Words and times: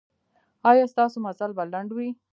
ایا 0.69 0.85
ستاسو 0.93 1.17
مزل 1.25 1.51
به 1.57 1.63
لنډ 1.73 1.89
وي؟ 1.93 2.07